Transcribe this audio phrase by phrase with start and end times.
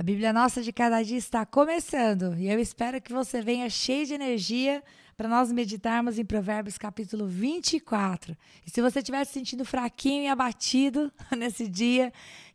[0.00, 4.06] A Bíblia Nossa de Cada Dia está começando e eu espero que você venha cheio
[4.06, 4.82] de energia
[5.14, 8.34] para nós meditarmos em Provérbios capítulo 24.
[8.66, 12.10] E se você estiver se sentindo fraquinho e abatido nesse dia,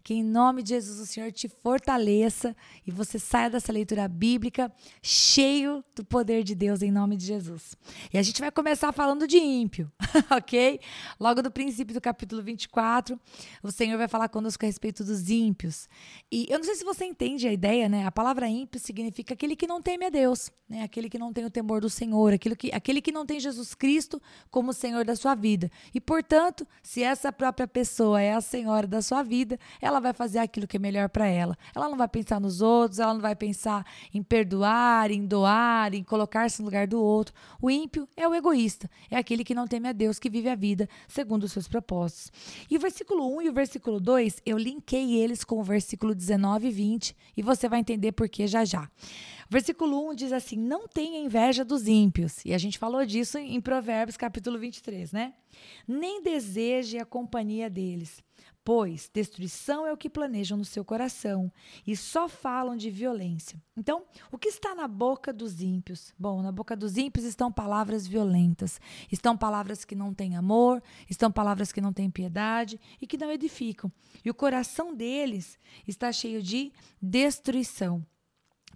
[0.06, 4.72] que em nome de Jesus o Senhor te fortaleça e você saia dessa leitura bíblica
[5.02, 7.76] cheio do poder de Deus em nome de Jesus.
[8.14, 9.92] E a gente vai começar falando de ímpio,
[10.30, 10.80] ok?
[11.20, 13.20] Logo do princípio do capítulo 24,
[13.64, 15.90] o Senhor vai falar conosco a respeito dos ímpios.
[16.32, 18.06] E eu não sei se você entende a ideia, né?
[18.06, 20.84] A palavra ímpio significa aquele que não teme a Deus, né?
[20.84, 23.74] Aquele que não tem o temor do Senhor, aquele que, aquele que não tem Jesus
[23.74, 25.72] Cristo como Senhor da sua vida.
[25.96, 30.14] E, portanto, se essa própria pessoa é a Senhora da sua vida, ela ela vai
[30.14, 31.58] fazer aquilo que é melhor para ela.
[31.74, 36.04] Ela não vai pensar nos outros, ela não vai pensar em perdoar, em doar, em
[36.04, 37.34] colocar-se no lugar do outro.
[37.62, 40.56] O ímpio é o egoísta, é aquele que não teme a Deus, que vive a
[40.56, 42.32] vida segundo os seus propósitos.
[42.70, 46.68] E o versículo 1 e o versículo 2, eu linkei eles com o versículo 19
[46.68, 48.90] e 20, e você vai entender por que já já.
[49.48, 52.44] O versículo 1 diz assim: Não tenha inveja dos ímpios.
[52.44, 55.34] E a gente falou disso em Provérbios, capítulo 23, né?
[55.88, 58.24] Nem deseje a companhia deles,
[58.66, 61.52] pois destruição é o que planejam no seu coração
[61.86, 63.62] e só falam de violência.
[63.78, 66.12] Então, o que está na boca dos ímpios?
[66.18, 71.32] Bom, na boca dos ímpios estão palavras violentas, estão palavras que não têm amor, estão
[71.32, 73.92] palavras que não têm piedade e que não edificam.
[74.24, 78.04] E o coração deles está cheio de destruição.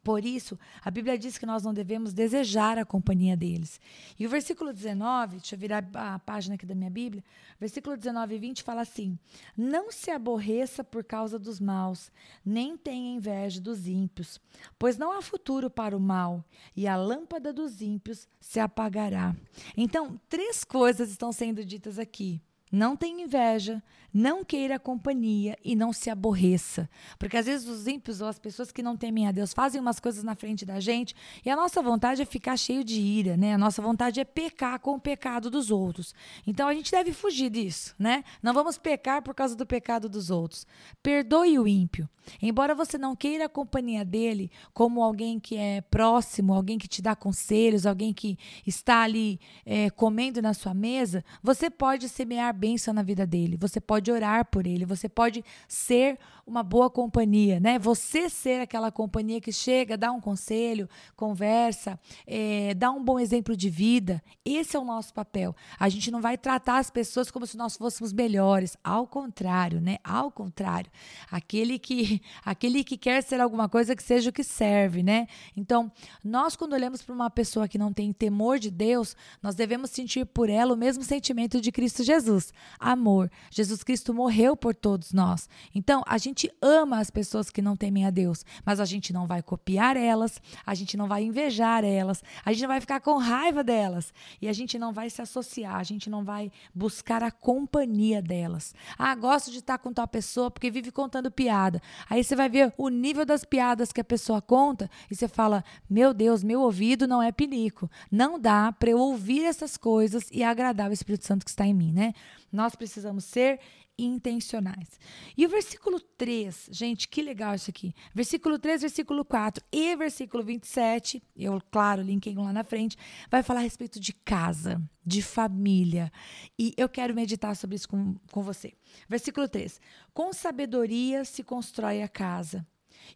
[0.04, 3.80] Por isso, a Bíblia diz que nós não devemos desejar a companhia deles.
[4.18, 7.24] E o versículo 19, deixa eu virar a página aqui da minha Bíblia,
[7.60, 9.18] versículo 19 e 20 fala assim:
[9.56, 12.12] Não se aborreça por causa dos maus,
[12.46, 14.40] nem tenha inveja dos ímpios,
[14.78, 16.44] pois não há futuro para o mal,
[16.76, 19.36] e a lâmpada dos ímpios se apagará.
[19.76, 22.42] Então, três coisas estão sendo ditas aqui.
[22.72, 23.82] Não tenha inveja,
[24.14, 26.90] não queira companhia e não se aborreça.
[27.18, 30.00] Porque às vezes os ímpios ou as pessoas que não temem a Deus fazem umas
[30.00, 31.16] coisas na frente da gente
[31.46, 33.54] e a nossa vontade é ficar cheio de ira, né?
[33.54, 36.14] A nossa vontade é pecar com o pecado dos outros.
[36.46, 38.24] Então a gente deve fugir disso, né?
[38.42, 40.66] Não vamos pecar por causa do pecado dos outros.
[41.02, 42.10] Perdoe o ímpio.
[42.42, 47.02] Embora você não queira a companhia dele como alguém que é próximo, alguém que te
[47.02, 52.94] dá conselhos, alguém que está ali é, comendo na sua mesa, você pode semear bênção
[52.94, 56.18] na vida dele, você pode orar por ele, você pode ser
[56.50, 57.78] uma boa companhia, né?
[57.78, 63.56] Você ser aquela companhia que chega, dá um conselho, conversa, é, dá um bom exemplo
[63.56, 64.22] de vida.
[64.44, 65.56] Esse é o nosso papel.
[65.80, 68.76] A gente não vai tratar as pessoas como se nós fôssemos melhores.
[68.84, 69.98] Ao contrário, né?
[70.04, 70.92] Ao contrário.
[71.30, 75.28] Aquele que, aquele que quer ser alguma coisa que seja o que serve, né?
[75.56, 75.92] Então,
[76.24, 80.26] nós quando olhamos para uma pessoa que não tem temor de Deus, nós devemos sentir
[80.26, 83.30] por ela o mesmo sentimento de Cristo Jesus, amor.
[83.52, 85.50] Jesus Cristo morreu por todos nós.
[85.74, 89.26] Então, a gente ama as pessoas que não temem a Deus, mas a gente não
[89.26, 93.18] vai copiar elas, a gente não vai invejar elas, a gente não vai ficar com
[93.18, 97.32] raiva delas e a gente não vai se associar, a gente não vai buscar a
[97.32, 98.76] companhia delas.
[98.96, 101.82] Ah, gosto de estar com tal pessoa porque vive contando piada.
[102.08, 105.64] Aí você vai ver o nível das piadas que a pessoa conta e você fala:
[105.90, 107.90] Meu Deus, meu ouvido não é pinico.
[108.12, 111.74] Não dá para eu ouvir essas coisas e agradar o Espírito Santo que está em
[111.74, 112.14] mim, né?
[112.52, 113.60] Nós precisamos ser
[114.04, 115.00] intencionais.
[115.38, 117.94] E o versículo 3, gente, que legal isso aqui.
[118.14, 122.98] Versículo 3, versículo 4 e versículo 27, eu, claro, linkei lá na frente,
[123.30, 126.12] vai falar a respeito de casa, de família.
[126.58, 128.74] E eu quero meditar sobre isso com, com você.
[129.08, 129.80] Versículo 3:
[130.14, 132.66] Com sabedoria se constrói a casa,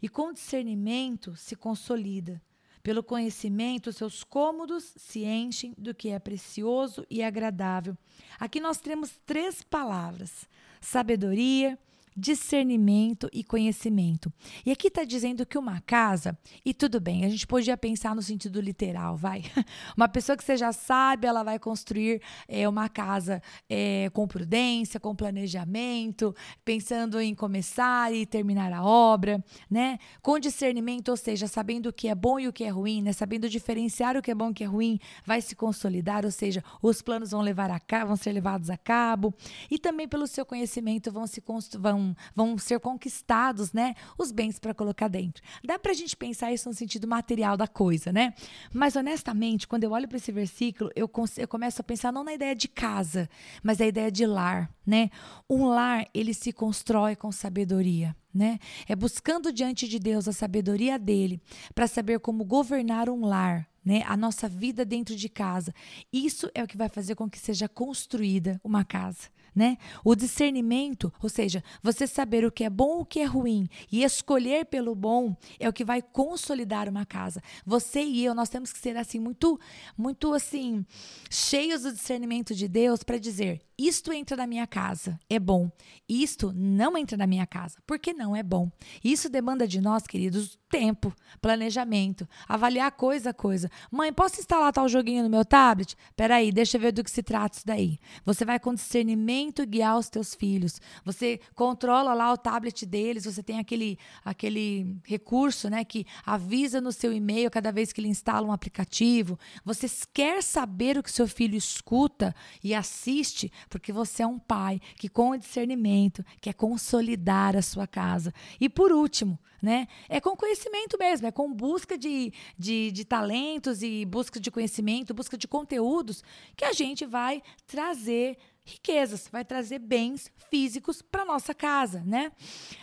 [0.02, 2.42] e com discernimento se consolida.
[2.84, 7.98] Pelo conhecimento, seus cômodos se enchem do que é precioso e agradável.
[8.38, 10.50] Aqui nós temos três palavras:
[10.84, 11.78] sabedoria,
[12.16, 14.31] discernimento e conhecimento.
[14.66, 18.22] E aqui está dizendo que uma casa, e tudo bem, a gente podia pensar no
[18.22, 19.44] sentido literal, vai.
[19.96, 25.16] Uma pessoa que seja sábia, ela vai construir é, uma casa é, com prudência, com
[25.16, 26.35] planejamento,
[26.66, 29.97] pensando em começar e terminar a obra, né?
[30.22, 33.13] Com discernimento, ou seja, sabendo o que é bom e o que é ruim, né?
[33.13, 36.31] Sabendo diferenciar o que é bom e o que é ruim, vai se consolidar, ou
[36.31, 39.33] seja, os planos vão levar a cabo, vão ser levados a cabo,
[39.69, 41.42] e também pelo seu conhecimento vão se
[41.80, 42.03] vão
[42.36, 43.96] vão, ser conquistados, né?
[44.18, 45.44] Os bens para colocar dentro.
[45.64, 48.34] Dá para a gente pensar isso no sentido material da coisa, né?
[48.74, 52.34] Mas honestamente, quando eu olho para esse versículo, eu, eu começo a pensar não na
[52.34, 53.30] ideia de casa,
[53.62, 55.10] mas a ideia de lar, né?
[55.50, 58.16] Um lar, ele se constrói com sabedoria.
[58.34, 58.58] Né?
[58.88, 61.40] É buscando diante de Deus a sabedoria dele
[61.76, 64.02] para saber como governar um lar, né?
[64.08, 65.72] A nossa vida dentro de casa.
[66.12, 69.78] Isso é o que vai fazer com que seja construída uma casa né?
[70.04, 74.04] O discernimento, ou seja, você saber o que é bom, o que é ruim e
[74.04, 77.42] escolher pelo bom é o que vai consolidar uma casa.
[77.66, 79.60] Você e eu, nós temos que ser assim muito
[79.98, 80.86] muito assim,
[81.30, 85.72] cheios do discernimento de Deus para dizer: isto entra na minha casa, é bom.
[86.08, 88.72] Isto não entra na minha casa, porque não é bom.
[89.04, 93.70] Isso demanda de nós, queridos, tempo, planejamento, avaliar coisa a coisa.
[93.92, 95.96] Mãe, posso instalar tal joguinho no meu tablet?
[96.16, 98.00] Peraí, deixa eu ver do que se trata isso daí.
[98.25, 100.80] Você vai com discernimento guiar os teus filhos.
[101.06, 106.92] Você controla lá o tablet deles, você tem aquele, aquele recurso, né, que avisa no
[106.92, 109.38] seu e-mail cada vez que ele instala um aplicativo.
[109.64, 114.80] Você quer saber o que seu filho escuta e assiste, porque você é um pai
[114.98, 118.33] que, com o discernimento, quer consolidar a sua casa.
[118.60, 119.88] E por último, né?
[120.10, 125.13] É com conhecimento mesmo, é com busca de, de, de talentos e busca de conhecimento,
[125.13, 126.21] busca de conteúdos
[126.56, 132.31] que a gente vai trazer riquezas, vai trazer bens físicos para nossa casa, né?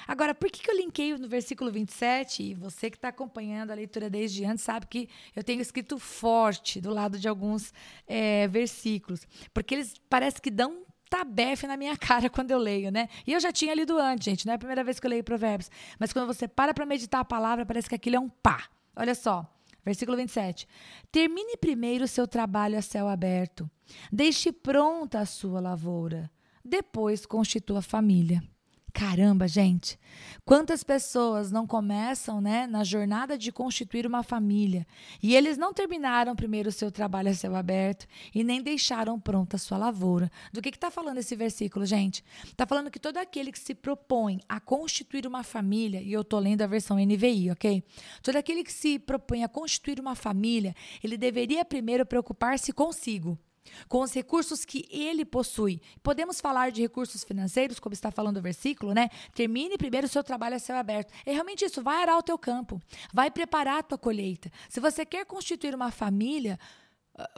[0.07, 2.43] Agora, por que, que eu linkei no versículo 27?
[2.43, 6.81] E você que está acompanhando a leitura desde antes sabe que eu tenho escrito forte
[6.81, 7.73] do lado de alguns
[8.07, 13.09] é, versículos, porque eles parece que dão tabefe na minha cara quando eu leio, né?
[13.27, 15.25] E eu já tinha lido antes, gente, não é a primeira vez que eu leio
[15.25, 18.69] Provérbios, mas quando você para para meditar a palavra, parece que aquilo é um pá.
[18.95, 19.51] Olha só,
[19.85, 20.67] Versículo 27.
[21.11, 23.71] Termine primeiro o seu trabalho a céu aberto.
[24.13, 26.31] Deixe pronta a sua lavoura.
[26.65, 28.43] Depois constitua família.
[28.93, 29.99] Caramba, gente.
[30.45, 34.87] Quantas pessoas não começam, né, na jornada de constituir uma família
[35.23, 39.57] e eles não terminaram primeiro o seu trabalho a céu aberto e nem deixaram pronta
[39.57, 40.31] a sua lavoura.
[40.53, 42.25] Do que está falando esse versículo, gente?
[42.45, 46.41] Está falando que todo aquele que se propõe a constituir uma família, e eu estou
[46.41, 47.85] lendo a versão NVI, ok?
[48.23, 53.39] Todo aquele que se propõe a constituir uma família, ele deveria primeiro preocupar-se consigo
[53.89, 55.81] com os recursos que ele possui.
[56.03, 59.09] Podemos falar de recursos financeiros, como está falando o versículo, né?
[59.35, 61.13] Termine primeiro o seu trabalho a céu aberto.
[61.25, 62.81] É realmente isso, vai arar o teu campo,
[63.13, 64.51] vai preparar a tua colheita.
[64.69, 66.59] Se você quer constituir uma família,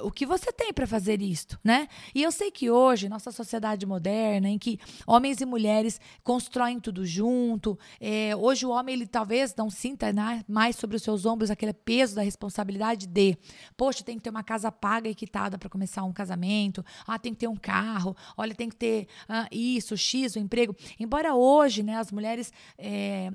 [0.01, 1.89] o que você tem para fazer isto, né?
[2.15, 7.05] E eu sei que hoje, nossa sociedade moderna, em que homens e mulheres constroem tudo
[7.05, 11.51] junto, é, hoje o homem ele talvez não sinta né, mais sobre os seus ombros
[11.51, 13.37] aquele peso da responsabilidade de,
[13.77, 17.33] poxa, tem que ter uma casa paga e quitada para começar um casamento, ah, tem
[17.33, 20.75] que ter um carro, olha, tem que ter ah, isso, X, o emprego.
[20.99, 23.33] Embora hoje, né, as mulheres é,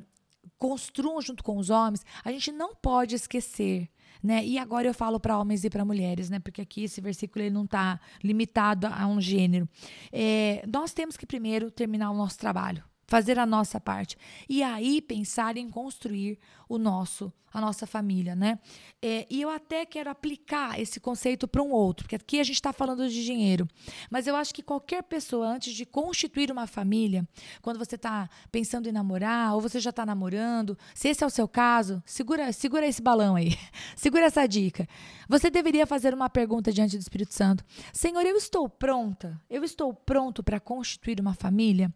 [0.57, 3.89] construam junto com os homens, a gente não pode esquecer
[4.23, 4.43] né?
[4.43, 6.39] E agora eu falo para homens e para mulheres, né?
[6.39, 9.67] Porque aqui esse versículo ele não está limitado a um gênero.
[10.11, 14.17] É, nós temos que primeiro terminar o nosso trabalho, fazer a nossa parte
[14.49, 16.37] e aí pensar em construir
[16.67, 18.59] o nosso a nossa família, né?
[19.01, 22.55] É, e eu até quero aplicar esse conceito para um outro, porque aqui a gente
[22.55, 23.67] está falando de dinheiro,
[24.11, 27.27] mas eu acho que qualquer pessoa antes de constituir uma família,
[27.61, 31.31] quando você está pensando em namorar ou você já está namorando, se esse é o
[31.31, 33.57] seu caso, segura segura esse balão aí,
[33.95, 34.87] segura essa dica.
[35.29, 39.39] Você deveria fazer uma pergunta diante do Espírito Santo: Senhor, eu estou pronta?
[39.49, 41.93] Eu estou pronto para constituir uma família?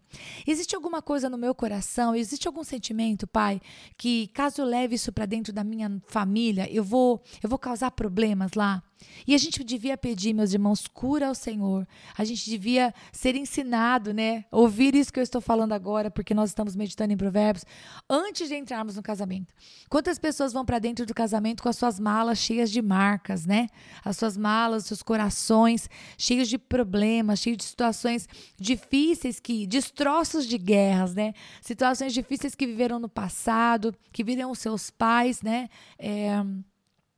[0.48, 2.16] Existe alguma coisa no meu coração?
[2.16, 3.62] Existe algum sentimento, Pai,
[3.98, 8.54] que caso leve isso para dentro da minha família, eu vou, eu vou causar problemas
[8.54, 8.84] lá.
[9.28, 11.88] E a gente devia pedir, meus irmãos, cura ao Senhor.
[12.18, 14.46] A gente devia ser ensinado, né?
[14.52, 17.66] Ouvir isso que eu estou falando agora, porque nós estamos meditando em Provérbios,
[18.10, 19.54] antes de entrarmos no casamento.
[19.90, 23.68] Quantas pessoas vão para dentro do casamento com as suas malas cheias de marcas, né?
[24.04, 28.28] As suas malas, seus corações cheios de problemas, cheios de situações
[28.60, 31.34] difíceis que destroços de guerras, né?
[31.62, 35.70] Situações difíceis que viveram no passado, que viram os seus pais, né?
[35.98, 36.44] É,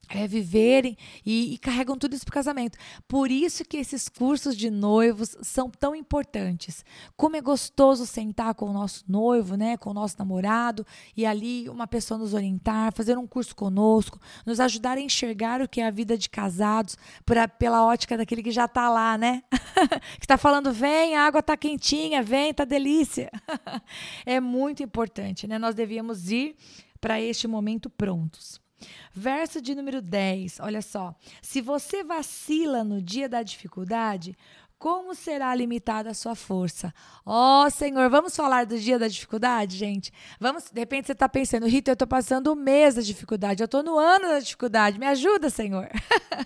[0.10, 2.78] é, viverem e, e, carregam tudo isso para o casamento.
[3.08, 6.84] Por isso que esses cursos de noivos são tão importantes.
[7.16, 11.70] Como é gostoso sentar com o nosso noivo, né, com o nosso namorado, e ali
[11.70, 15.88] uma pessoa nos orientar, fazer um curso conosco, nos ajudar a enxergar o que é
[15.88, 19.44] a vida de casados por a, pela ótica daquele que já está lá, né?
[20.20, 23.32] que está falando, vem, a água está quentinha, vem, está delícia.
[24.26, 25.58] é muito importante, né?
[25.58, 26.56] Nós devíamos ir
[27.00, 28.63] para este momento prontos.
[29.14, 31.16] Verso de número 10, olha só.
[31.42, 34.36] Se você vacila no dia da dificuldade,
[34.84, 36.94] como será limitada a sua força?
[37.26, 40.12] Ó oh, Senhor, vamos falar do dia da dificuldade, gente?
[40.40, 43.66] Vamos, de repente você está pensando, Rita, eu estou passando o mês da dificuldade, eu
[43.66, 45.90] estou no ano da dificuldade, me ajuda, Senhor.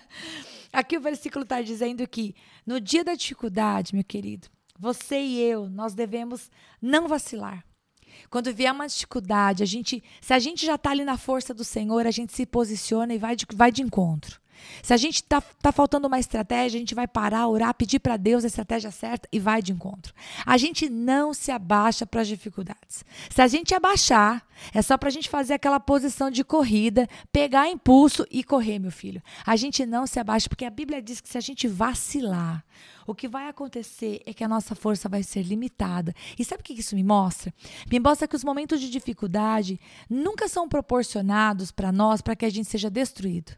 [0.72, 2.32] Aqui o versículo está dizendo que
[2.64, 6.48] no dia da dificuldade, meu querido, você e eu, nós devemos
[6.80, 7.64] não vacilar.
[8.30, 11.64] Quando vier uma dificuldade, a gente, se a gente já está ali na força do
[11.64, 14.40] Senhor, a gente se posiciona e vai de, vai de encontro.
[14.82, 18.16] Se a gente tá, tá faltando uma estratégia, a gente vai parar, orar, pedir para
[18.16, 20.14] Deus a estratégia certa e vai de encontro.
[20.44, 23.04] A gente não se abaixa para as dificuldades.
[23.30, 27.68] Se a gente abaixar, é só para a gente fazer aquela posição de corrida, pegar
[27.68, 29.22] impulso e correr, meu filho.
[29.46, 32.64] A gente não se abaixa, porque a Bíblia diz que se a gente vacilar,
[33.06, 36.14] o que vai acontecer é que a nossa força vai ser limitada.
[36.38, 37.52] E sabe o que isso me mostra?
[37.90, 42.50] Me mostra que os momentos de dificuldade nunca são proporcionados para nós para que a
[42.50, 43.52] gente seja destruído.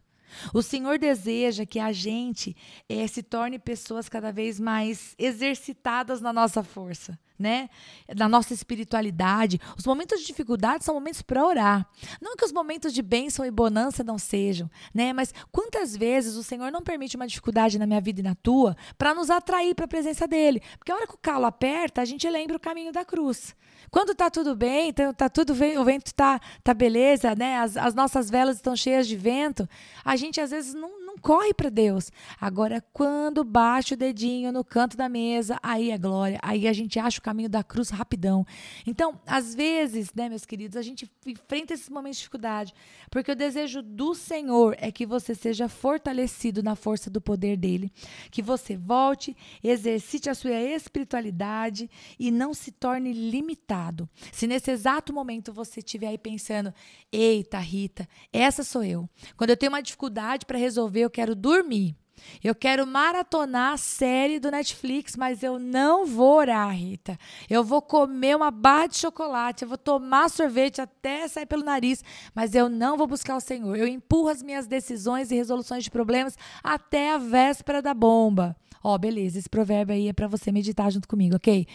[0.53, 2.55] O Senhor deseja que a gente
[2.87, 7.69] é, se torne pessoas cada vez mais exercitadas na nossa força, né?
[8.15, 9.59] Na nossa espiritualidade.
[9.77, 11.85] Os momentos de dificuldade são momentos para orar.
[12.21, 15.11] Não que os momentos de bênção e bonança não sejam, né?
[15.11, 18.75] Mas quantas vezes o Senhor não permite uma dificuldade na minha vida e na tua
[18.97, 20.61] para nos atrair para a presença dele?
[20.77, 23.55] Porque a hora que o calo aperta, a gente lembra o caminho da cruz.
[23.89, 27.57] Quando tá tudo bem, tá, tá tudo o vento tá, tá beleza, né?
[27.57, 29.67] As, as nossas velas estão cheias de vento,
[30.05, 32.11] a gente às vezes não corre para Deus.
[32.39, 36.97] Agora, quando bate o dedinho no canto da mesa, aí é glória, aí a gente
[36.99, 38.45] acha o caminho da cruz rapidão.
[38.85, 42.73] Então, às vezes, né, meus queridos, a gente enfrenta esses momentos de dificuldade,
[43.09, 47.91] porque o desejo do Senhor é que você seja fortalecido na força do poder dele,
[48.31, 54.09] que você volte, exercite a sua espiritualidade e não se torne limitado.
[54.31, 56.73] Se nesse exato momento você estiver aí pensando,
[57.11, 59.07] eita, Rita, essa sou eu.
[59.37, 61.95] Quando eu tenho uma dificuldade para resolver eu quero dormir.
[62.43, 67.17] Eu quero maratonar a série do Netflix, mas eu não vou orar, Rita.
[67.49, 72.03] Eu vou comer uma barra de chocolate, eu vou tomar sorvete até sair pelo nariz,
[72.33, 73.75] mas eu não vou buscar o Senhor.
[73.75, 78.55] Eu empurro as minhas decisões e resoluções de problemas até a véspera da bomba.
[78.83, 81.67] Ó, oh, beleza, esse provérbio aí é para você meditar junto comigo, ok?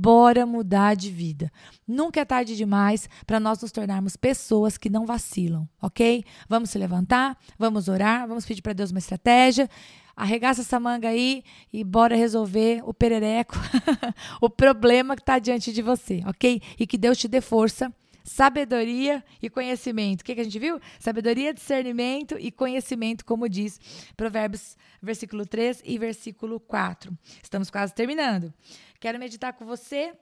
[0.00, 1.50] Bora mudar de vida.
[1.84, 6.24] Nunca é tarde demais para nós nos tornarmos pessoas que não vacilam, ok?
[6.48, 9.68] Vamos se levantar, vamos orar, vamos pedir para Deus uma estratégia.
[10.14, 13.56] Arregaça essa manga aí e bora resolver o perereco,
[14.40, 16.62] o problema que está diante de você, ok?
[16.78, 17.92] E que Deus te dê força
[18.28, 20.20] sabedoria e conhecimento.
[20.20, 20.78] O que, que, a gente viu?
[21.00, 23.80] Sabedoria, discernimento e conhecimento, como diz
[24.16, 27.16] Provérbios, versículo 3 e versículo 4.
[27.42, 28.52] Estamos quase terminando.
[29.00, 30.12] Quero meditar com você.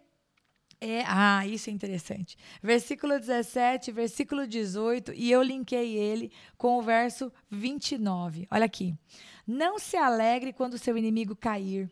[0.81, 2.37] É, ah, isso é interessante.
[2.63, 8.47] Versículo 17, versículo 18, e eu linkei ele com o verso 29.
[8.51, 8.95] Olha aqui.
[9.47, 11.91] Não se alegre quando seu inimigo cair,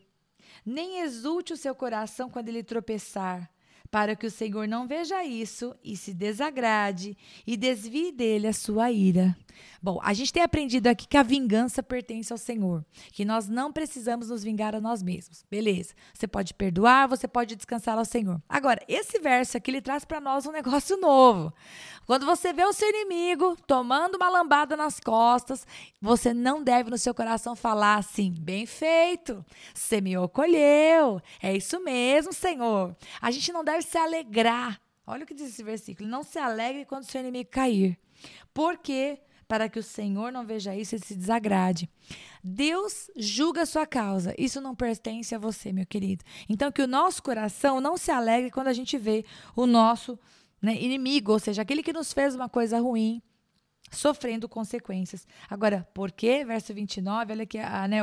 [0.65, 3.49] nem exulte o seu coração quando ele tropeçar
[3.89, 8.91] para que o Senhor não veja isso e se desagrade e desvie dele a sua
[8.91, 9.35] ira.
[9.81, 13.71] Bom, a gente tem aprendido aqui que a vingança pertence ao Senhor, que nós não
[13.71, 15.45] precisamos nos vingar a nós mesmos.
[15.49, 15.93] Beleza?
[16.13, 18.41] Você pode perdoar, você pode descansar ao Senhor.
[18.49, 21.53] Agora, esse verso aqui ele traz para nós um negócio novo.
[22.05, 25.65] Quando você vê o seu inimigo tomando uma lambada nas costas,
[25.99, 32.31] você não deve no seu coração falar assim: bem feito, semeou, colheu, é isso mesmo,
[32.31, 32.95] Senhor.
[33.21, 34.79] A gente não deve se alegrar.
[35.07, 37.97] Olha o que diz esse versículo: não se alegre quando seu inimigo cair.
[38.53, 39.19] Por quê?
[39.47, 41.87] Para que o Senhor não veja isso e se desagrade.
[42.43, 44.33] Deus julga a sua causa.
[44.37, 46.23] Isso não pertence a você, meu querido.
[46.49, 49.23] Então, que o nosso coração não se alegre quando a gente vê
[49.55, 50.17] o nosso
[50.59, 53.21] né, inimigo, ou seja, aquele que nos fez uma coisa ruim,
[53.91, 55.27] sofrendo consequências.
[55.49, 56.43] Agora, por quê?
[56.45, 57.99] Verso 29, olha aqui, ah, né,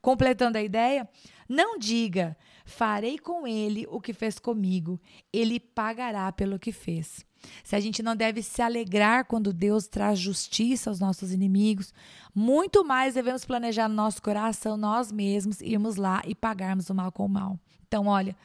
[0.00, 1.08] completando a ideia.
[1.48, 5.00] Não diga, farei com ele o que fez comigo,
[5.32, 7.24] ele pagará pelo que fez.
[7.62, 11.94] Se a gente não deve se alegrar quando Deus traz justiça aos nossos inimigos,
[12.34, 17.12] muito mais devemos planejar no nosso coração nós mesmos irmos lá e pagarmos o mal
[17.12, 17.58] com o mal.
[17.86, 18.36] Então, olha,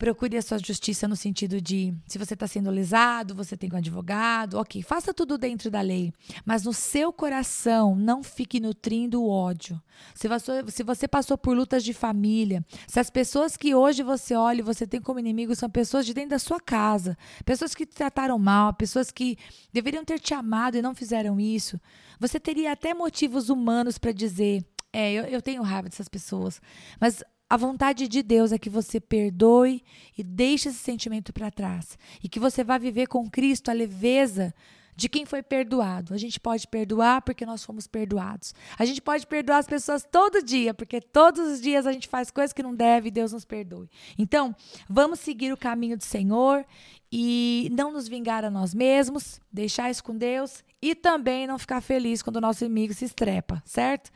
[0.00, 3.76] Procure a sua justiça no sentido de, se você está sendo lesado, você tem um
[3.76, 6.10] advogado, ok, faça tudo dentro da lei.
[6.42, 9.78] Mas no seu coração, não fique nutrindo o ódio.
[10.14, 14.34] Se você, se você passou por lutas de família, se as pessoas que hoje você
[14.34, 17.14] olha e você tem como inimigo são pessoas de dentro da sua casa,
[17.44, 19.36] pessoas que te trataram mal, pessoas que
[19.70, 21.78] deveriam ter te amado e não fizeram isso,
[22.18, 24.64] você teria até motivos humanos para dizer:
[24.94, 26.58] é, eu, eu tenho raiva dessas pessoas.
[26.98, 29.82] Mas a vontade de Deus é que você perdoe
[30.16, 31.98] e deixe esse sentimento para trás.
[32.22, 34.54] E que você vá viver com Cristo a leveza
[34.94, 36.14] de quem foi perdoado.
[36.14, 38.54] A gente pode perdoar porque nós fomos perdoados.
[38.78, 42.30] A gente pode perdoar as pessoas todo dia, porque todos os dias a gente faz
[42.30, 43.90] coisas que não deve e Deus nos perdoe.
[44.16, 44.54] Então,
[44.88, 46.64] vamos seguir o caminho do Senhor
[47.10, 51.80] e não nos vingar a nós mesmos, deixar isso com Deus e também não ficar
[51.80, 54.12] feliz quando o nosso inimigo se estrepa, certo?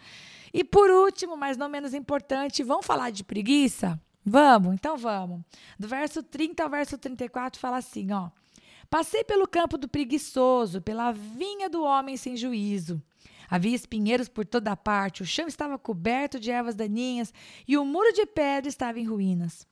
[0.55, 4.01] E por último, mas não menos importante, vamos falar de preguiça?
[4.25, 5.43] Vamos, então vamos.
[5.77, 8.31] Do verso 30 ao verso 34 fala assim, ó:
[8.89, 13.03] Passei pelo campo do preguiçoso, pela vinha do homem sem juízo.
[13.51, 17.35] Havia espinheiros por toda parte, o chão estava coberto de ervas daninhas
[17.67, 19.67] e o muro de pedra estava em ruínas.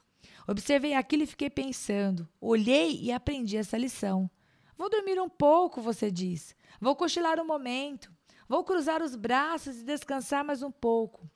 [0.48, 2.28] Observei aquilo e fiquei pensando.
[2.40, 4.28] Olhei e aprendi essa lição.
[4.76, 6.56] Vou dormir um pouco, você diz.
[6.80, 8.10] Vou cochilar um momento.
[8.52, 11.26] Vou cruzar os braços e descansar mais um pouco.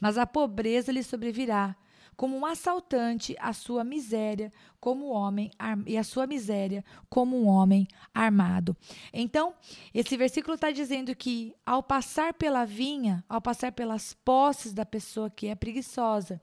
[0.00, 1.76] Mas a pobreza lhe sobrevirá,
[2.16, 5.50] como um assaltante, a sua miséria, como um homem
[5.86, 8.74] e a sua miséria, como um homem armado.
[9.12, 9.52] Então,
[9.92, 15.28] esse versículo está dizendo que ao passar pela vinha, ao passar pelas posses da pessoa
[15.28, 16.40] que é preguiçosa,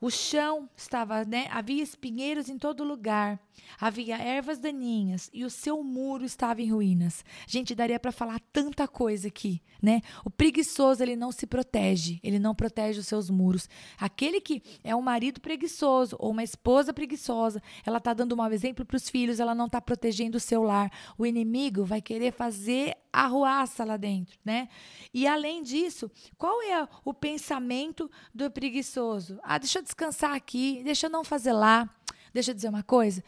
[0.00, 1.46] o chão estava, né?
[1.50, 3.38] Havia espinheiros em todo lugar,
[3.80, 7.24] havia ervas daninhas e o seu muro estava em ruínas.
[7.46, 10.00] Gente, daria para falar tanta coisa aqui, né?
[10.24, 13.68] O preguiçoso ele não se protege, ele não protege os seus muros.
[13.98, 18.52] Aquele que é um marido preguiçoso ou uma esposa preguiçosa, ela está dando um mau
[18.52, 20.90] exemplo para os filhos, ela não está protegendo o seu lar.
[21.16, 24.68] O inimigo vai querer fazer arruaça lá dentro, né?
[25.12, 29.38] E além disso, qual é o pensamento do preguiçoso?
[29.42, 31.88] Ah, deixa eu descansar aqui, deixa eu não fazer lá.
[32.32, 33.22] Deixa eu dizer uma coisa.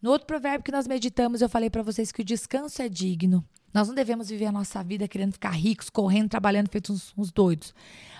[0.00, 3.44] No outro provérbio que nós meditamos, eu falei para vocês que o descanso é digno.
[3.72, 7.32] Nós não devemos viver a nossa vida querendo ficar ricos, correndo, trabalhando, feitos uns, uns
[7.32, 7.74] doidos.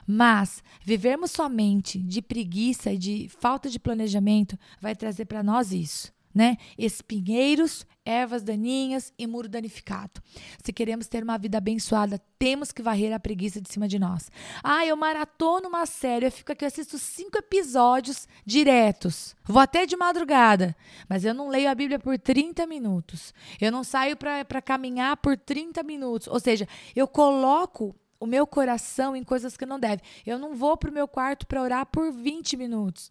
[0.07, 6.13] Mas vivermos somente de preguiça e de falta de planejamento vai trazer para nós isso
[6.35, 6.57] né?
[6.79, 10.21] Espinheiros, ervas daninhas e muro danificado.
[10.63, 14.31] Se queremos ter uma vida abençoada, temos que varrer a preguiça de cima de nós.
[14.63, 19.37] Ah, eu maratono uma série, eu fico aqui, eu assisto cinco episódios diretos.
[19.45, 20.77] Vou até de madrugada,
[21.09, 23.33] mas eu não leio a Bíblia por 30 minutos.
[23.61, 26.27] Eu não saio para caminhar por 30 minutos.
[26.29, 30.01] Ou seja, eu coloco o meu coração em coisas que não deve.
[30.25, 33.11] Eu não vou para o meu quarto para orar por 20 minutos.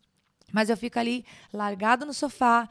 [0.53, 2.67] Mas eu fico ali largado no sofá,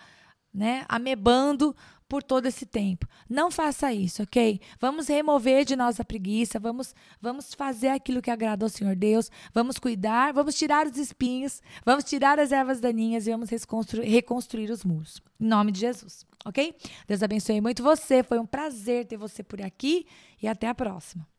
[0.53, 1.75] né, amebando
[2.11, 3.07] por todo esse tempo.
[3.29, 4.61] Não faça isso, ok?
[4.81, 6.93] Vamos remover de nós a preguiça, vamos,
[7.23, 12.03] vamos fazer aquilo que agrada ao Senhor Deus, vamos cuidar, vamos tirar os espinhos, vamos
[12.03, 15.23] tirar as ervas daninhas e vamos reconstruir, reconstruir os muros.
[15.41, 16.75] Em nome de Jesus, ok?
[17.07, 20.05] Deus abençoe muito você, foi um prazer ter você por aqui
[20.43, 21.30] e até a próxima.